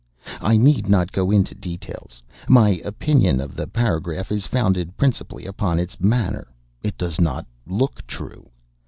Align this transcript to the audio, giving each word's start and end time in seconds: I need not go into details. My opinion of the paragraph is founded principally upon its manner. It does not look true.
I 0.41 0.57
need 0.57 0.89
not 0.89 1.11
go 1.11 1.29
into 1.29 1.53
details. 1.53 2.23
My 2.47 2.81
opinion 2.83 3.39
of 3.39 3.53
the 3.55 3.67
paragraph 3.67 4.31
is 4.31 4.47
founded 4.47 4.97
principally 4.97 5.45
upon 5.45 5.77
its 5.77 5.99
manner. 6.01 6.47
It 6.81 6.97
does 6.97 7.21
not 7.21 7.45
look 7.67 8.07
true. 8.07 8.49